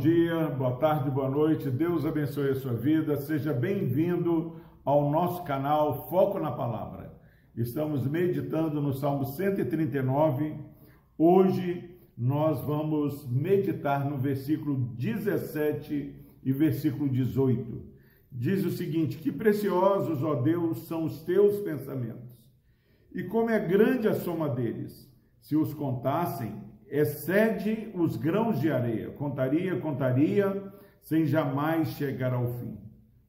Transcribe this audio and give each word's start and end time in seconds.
dia, 0.00 0.48
boa 0.48 0.76
tarde, 0.76 1.10
boa 1.10 1.28
noite. 1.28 1.68
Deus 1.68 2.06
abençoe 2.06 2.48
a 2.48 2.54
sua 2.54 2.72
vida. 2.72 3.18
Seja 3.18 3.52
bem-vindo 3.52 4.56
ao 4.82 5.10
nosso 5.10 5.44
canal 5.44 6.08
Foco 6.08 6.38
na 6.38 6.50
Palavra. 6.50 7.14
Estamos 7.54 8.06
meditando 8.06 8.80
no 8.80 8.94
Salmo 8.94 9.26
139. 9.26 10.54
Hoje 11.18 11.98
nós 12.16 12.62
vamos 12.62 13.28
meditar 13.28 14.08
no 14.08 14.16
versículo 14.16 14.74
17 14.96 16.14
e 16.42 16.50
versículo 16.50 17.06
18. 17.06 17.82
Diz 18.32 18.64
o 18.64 18.70
seguinte: 18.70 19.18
Que 19.18 19.30
preciosos, 19.30 20.22
ó 20.22 20.34
Deus, 20.36 20.78
são 20.88 21.04
os 21.04 21.20
teus 21.24 21.58
pensamentos, 21.58 22.42
e 23.12 23.22
como 23.22 23.50
é 23.50 23.58
grande 23.58 24.08
a 24.08 24.14
soma 24.14 24.48
deles. 24.48 25.10
Se 25.42 25.56
os 25.56 25.74
contassem, 25.74 26.69
excede 26.90 27.90
os 27.94 28.16
grãos 28.16 28.60
de 28.60 28.70
areia. 28.70 29.10
Contaria, 29.10 29.78
contaria, 29.78 30.72
sem 31.00 31.24
jamais 31.24 31.88
chegar 31.90 32.34
ao 32.34 32.48
fim. 32.54 32.76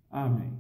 Amém. 0.09 0.51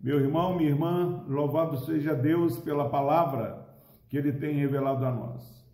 Meu 0.00 0.20
irmão, 0.20 0.56
minha 0.56 0.68
irmã, 0.68 1.24
louvado 1.26 1.78
seja 1.78 2.14
Deus 2.14 2.58
pela 2.58 2.90
palavra 2.90 3.66
que 4.08 4.18
ele 4.18 4.32
tem 4.32 4.54
revelado 4.54 5.04
a 5.04 5.10
nós. 5.10 5.64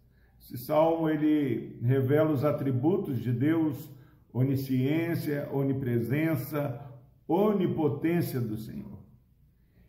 Esse 0.41 0.57
salmo 0.57 1.09
ele 1.09 1.79
revela 1.83 2.31
os 2.31 2.45
atributos 2.45 3.19
de 3.19 3.33
Deus, 3.33 3.91
onisciência, 4.33 5.49
onipresença, 5.53 6.81
onipotência 7.27 8.41
do 8.41 8.57
Senhor. 8.57 8.99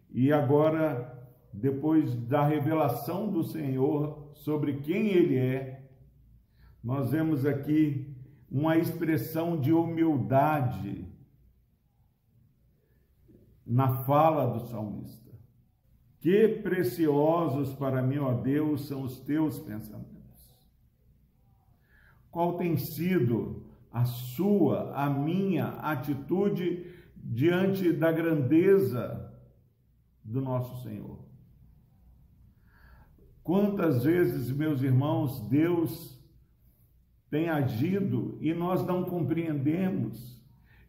E 0.09 0.33
agora, 0.33 1.17
depois 1.53 2.13
da 2.15 2.45
revelação 2.45 3.31
do 3.31 3.43
Senhor 3.43 4.31
sobre 4.33 4.77
quem 4.77 5.07
ele 5.07 5.37
é, 5.37 5.81
nós 6.83 7.11
vemos 7.11 7.45
aqui 7.45 8.15
uma 8.49 8.77
expressão 8.77 9.59
de 9.59 9.71
humildade 9.71 11.07
na 13.65 14.03
fala 14.03 14.47
do 14.47 14.67
salmista. 14.67 15.31
Que 16.19 16.47
preciosos 16.47 17.73
para 17.73 18.01
mim, 18.01 18.17
ó 18.17 18.33
Deus, 18.33 18.87
são 18.87 19.03
os 19.03 19.19
teus 19.19 19.57
pensamentos. 19.59 20.11
Qual 22.29 22.57
tem 22.57 22.77
sido 22.77 23.65
a 23.91 24.05
sua, 24.05 24.93
a 24.93 25.09
minha 25.09 25.67
atitude 25.79 26.85
diante 27.15 27.91
da 27.91 28.11
grandeza 28.11 29.33
do 30.23 30.41
nosso 30.41 30.83
Senhor? 30.83 31.19
Quantas 33.43 34.03
vezes, 34.03 34.51
meus 34.51 34.81
irmãos, 34.81 35.41
Deus 35.49 36.20
tem 37.31 37.49
agido 37.49 38.37
e 38.41 38.53
nós 38.53 38.85
não 38.85 39.05
compreendemos 39.05 40.37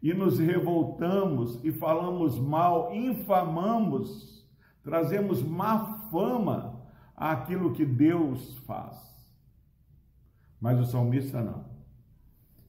e 0.01 0.13
nos 0.13 0.37
revoltamos 0.37 1.63
e 1.63 1.71
falamos 1.71 2.37
mal, 2.37 2.93
infamamos, 2.93 4.45
trazemos 4.83 5.41
má 5.41 6.09
fama 6.11 6.83
àquilo 7.15 7.71
que 7.71 7.85
Deus 7.85 8.57
faz. 8.67 9.01
Mas 10.59 10.77
o 10.77 10.85
salmista 10.85 11.41
não. 11.41 11.63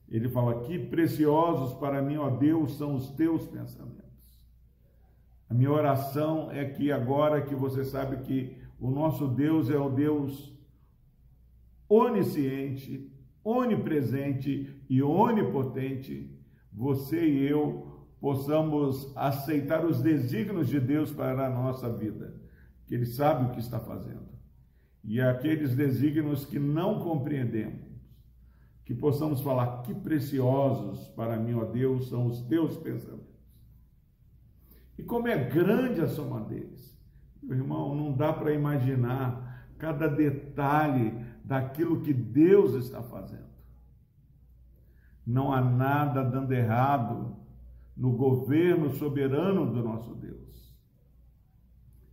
Ele 0.07 0.29
fala: 0.29 0.61
Que 0.61 0.79
preciosos 0.79 1.73
para 1.73 2.01
mim, 2.01 2.15
ó 2.15 2.29
Deus, 2.29 2.77
são 2.77 2.95
os 2.95 3.09
teus 3.11 3.45
pensamentos. 3.45 4.05
A 5.49 5.53
minha 5.53 5.71
oração 5.71 6.49
é 6.49 6.63
que 6.63 6.91
agora 6.91 7.41
que 7.41 7.53
você 7.53 7.83
sabe 7.83 8.17
que 8.23 8.57
o 8.79 8.89
nosso 8.89 9.27
Deus 9.27 9.69
é 9.69 9.77
o 9.77 9.89
Deus 9.89 10.53
onisciente, 11.89 13.11
onipresente 13.45 14.83
e 14.89 15.03
onipotente, 15.03 16.35
você 16.73 17.23
e 17.23 17.47
eu 17.47 18.07
possamos 18.19 19.15
aceitar 19.15 19.85
os 19.85 20.01
desígnios 20.01 20.67
de 20.67 20.79
Deus 20.79 21.11
para 21.11 21.45
a 21.45 21.49
nossa 21.49 21.95
vida, 21.95 22.35
que 22.87 22.95
Ele 22.95 23.05
sabe 23.05 23.45
o 23.45 23.51
que 23.51 23.59
está 23.59 23.79
fazendo. 23.79 24.25
E 25.03 25.21
aqueles 25.21 25.75
desígnios 25.75 26.43
que 26.43 26.57
não 26.57 26.99
compreendemos, 26.99 27.85
que 28.83 28.95
possamos 28.95 29.41
falar 29.41 29.83
que 29.83 29.93
preciosos 29.93 31.07
para 31.09 31.37
mim, 31.37 31.53
ó 31.53 31.65
Deus, 31.65 32.09
são 32.09 32.25
os 32.25 32.41
teus 32.41 32.75
pensamentos. 32.77 33.35
E 34.97 35.03
como 35.03 35.27
é 35.27 35.37
grande 35.37 36.01
a 36.01 36.07
soma 36.07 36.41
deles. 36.41 36.95
Meu 37.43 37.57
irmão, 37.57 37.93
não 37.93 38.11
dá 38.13 38.33
para 38.33 38.53
imaginar 38.53 39.67
cada 39.77 40.07
detalhe 40.07 41.13
daquilo 41.45 42.01
que 42.01 42.11
Deus 42.11 42.73
está 42.73 43.03
fazendo. 43.03 43.45
Não 45.25 45.53
há 45.53 45.61
nada 45.61 46.23
dando 46.23 46.51
errado 46.51 47.35
no 47.95 48.11
governo 48.13 48.89
soberano 48.91 49.71
do 49.71 49.83
nosso 49.83 50.15
Deus. 50.15 50.75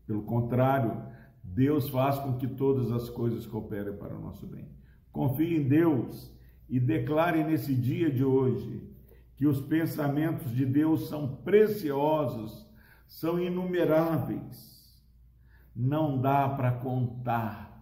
Pelo 0.06 0.22
contrário, 0.22 1.03
Deus 1.42 1.88
faz 1.88 2.19
com 2.19 2.37
que 2.37 2.47
todas 2.47 2.92
as 2.92 3.09
coisas 3.09 3.47
cooperem 3.47 3.97
para 3.97 4.15
o 4.15 4.21
nosso 4.21 4.47
bem. 4.47 4.69
Confie 5.10 5.56
em 5.56 5.69
Deus 5.69 6.31
e 6.69 6.78
declare 6.78 7.42
nesse 7.42 7.75
dia 7.75 8.10
de 8.10 8.25
hoje 8.25 8.87
que 9.37 9.47
os 9.47 9.60
pensamentos 9.60 10.50
de 10.53 10.66
Deus 10.66 11.09
são 11.09 11.37
preciosos, 11.37 12.66
são 13.06 13.41
inumeráveis. 13.41 15.03
Não 15.75 16.21
dá 16.21 16.48
para 16.50 16.72
contar 16.72 17.72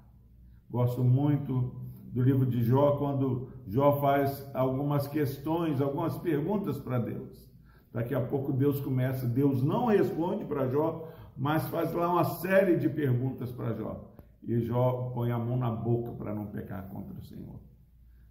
Gosto 0.71 1.03
muito 1.03 1.75
do 2.13 2.23
livro 2.23 2.47
de 2.47 2.63
Jó, 2.63 2.97
quando 2.97 3.49
Jó 3.67 4.01
faz 4.01 4.49
algumas 4.55 5.09
questões, 5.09 5.81
algumas 5.81 6.17
perguntas 6.19 6.79
para 6.79 6.99
Deus. 6.99 7.51
Daqui 7.93 8.15
a 8.15 8.21
pouco 8.21 8.53
Deus 8.53 8.81
começa, 8.81 9.27
Deus 9.27 9.63
não 9.63 9.87
responde 9.87 10.45
para 10.45 10.69
Jó, 10.69 11.09
mas 11.37 11.67
faz 11.69 11.93
lá 11.93 12.09
uma 12.13 12.25
série 12.25 12.77
de 12.77 12.89
perguntas 12.89 13.51
para 13.51 13.75
Jó. 13.75 14.15
E 14.43 14.61
Jó 14.61 15.11
põe 15.13 15.33
a 15.33 15.39
mão 15.39 15.57
na 15.57 15.71
boca 15.71 16.13
para 16.13 16.35
não 16.35 16.47
pecar 16.47 16.89
contra 16.89 17.19
o 17.19 17.23
Senhor. 17.23 17.61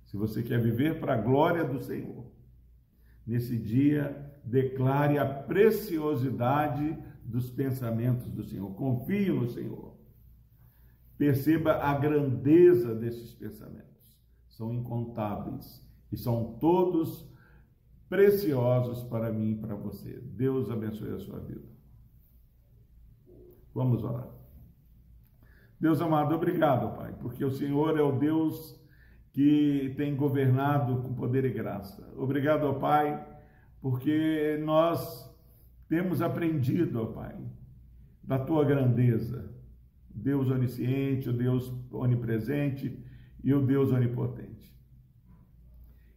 Se 0.06 0.16
você 0.16 0.42
quer 0.42 0.60
viver 0.60 1.00
para 1.00 1.16
a 1.16 1.22
glória 1.22 1.64
do 1.64 1.80
Senhor, 1.82 2.26
nesse 3.28 3.58
dia, 3.58 4.34
declare 4.44 5.20
a 5.20 5.26
preciosidade 5.26 6.98
dos 7.24 7.50
pensamentos 7.50 8.32
do 8.32 8.44
Senhor. 8.44 8.74
Confie 8.76 9.30
no 9.30 9.48
Senhor. 9.50 9.99
Perceba 11.19 11.74
a 11.74 11.94
grandeza 11.96 12.96
desses 12.96 13.34
pensamentos. 13.34 14.18
São 14.47 14.74
incontáveis 14.74 15.85
e 16.09 16.16
são 16.16 16.57
todos 16.62 17.30
preciosos 18.07 19.03
para 19.03 19.29
mim 19.29 19.52
e 19.52 19.56
para 19.58 19.75
você. 19.75 20.18
Deus 20.18 20.72
abençoe 20.72 21.12
a 21.12 21.19
sua 21.19 21.40
vida. 21.41 21.68
Vamos 23.75 24.02
orar. 24.02 24.29
Deus 25.78 26.00
amado, 26.02 26.34
obrigado, 26.34 26.96
Pai, 26.96 27.13
porque 27.19 27.44
o 27.44 27.52
Senhor 27.52 28.00
é 28.00 28.02
o 28.02 28.18
Deus 28.18 28.81
que 29.34 29.94
tem 29.97 30.16
governado 30.16 31.02
com 31.02 31.13
poder 31.13 31.44
e 31.44 31.52
graça. 31.52 32.13
Obrigado, 32.16 32.74
Pai, 32.79 33.28
porque 33.81 34.58
nós 34.63 35.29
temos 35.90 36.22
aprendido, 36.22 37.02
ó 37.02 37.06
Pai, 37.08 37.35
da 38.24 38.40
tua 38.40 38.63
grandeza 38.63 39.59
Deus 40.19 40.50
onisciente, 40.50 41.30
o 41.30 41.34
Deus 41.34 41.74
onipresente 41.91 43.03
e 43.44 43.53
o 43.53 43.66
Deus 43.66 43.91
onipotente. 43.91 44.74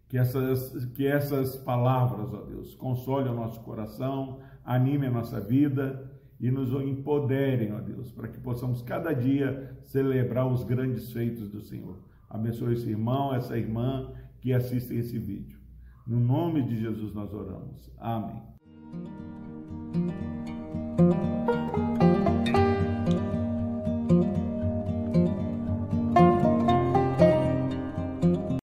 Que 0.08 0.18
essas, 0.18 0.84
que 0.86 1.06
essas 1.06 1.56
palavras, 1.56 2.32
ó 2.34 2.42
Deus, 2.42 2.74
consolem 2.74 3.32
o 3.32 3.36
nosso 3.36 3.60
coração, 3.62 4.40
animem 4.64 5.08
a 5.08 5.12
nossa 5.12 5.40
vida 5.40 6.10
e 6.38 6.50
nos 6.50 6.72
empoderem, 6.72 7.72
ó 7.72 7.80
Deus, 7.80 8.12
para 8.12 8.28
que 8.28 8.38
possamos 8.40 8.82
cada 8.82 9.12
dia 9.12 9.78
celebrar 9.84 10.46
os 10.46 10.64
grandes 10.64 11.12
feitos 11.12 11.48
do 11.48 11.62
Senhor. 11.62 11.98
Abençoe 12.28 12.74
esse 12.74 12.90
irmão, 12.90 13.34
essa 13.34 13.56
irmã 13.56 14.12
que 14.40 14.52
assistem 14.52 14.98
esse 14.98 15.18
vídeo. 15.18 15.58
No 16.06 16.18
nome 16.18 16.62
de 16.62 16.80
Jesus 16.80 17.14
nós 17.14 17.32
oramos. 17.32 17.90
Amém. 17.98 18.42